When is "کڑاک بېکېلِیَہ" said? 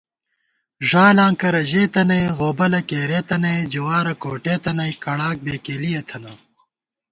5.03-6.01